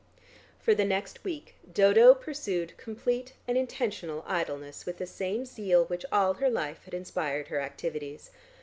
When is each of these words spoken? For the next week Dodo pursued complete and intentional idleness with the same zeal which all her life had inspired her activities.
For 0.59 0.73
the 0.73 0.83
next 0.83 1.23
week 1.23 1.57
Dodo 1.71 2.15
pursued 2.15 2.75
complete 2.75 3.33
and 3.47 3.55
intentional 3.55 4.23
idleness 4.25 4.83
with 4.83 4.97
the 4.97 5.05
same 5.05 5.45
zeal 5.45 5.85
which 5.85 6.07
all 6.11 6.33
her 6.33 6.49
life 6.49 6.85
had 6.85 6.95
inspired 6.95 7.49
her 7.49 7.61
activities. 7.61 8.31